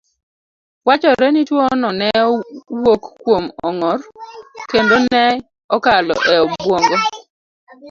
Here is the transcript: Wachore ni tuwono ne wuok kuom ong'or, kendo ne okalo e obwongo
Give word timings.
Wachore 0.87 1.27
ni 1.31 1.41
tuwono 1.47 1.89
ne 1.99 2.09
wuok 2.81 3.03
kuom 3.21 3.45
ong'or, 3.67 3.99
kendo 4.69 4.95
ne 5.11 5.23
okalo 5.75 6.15
e 6.33 6.35
obwongo 6.45 6.95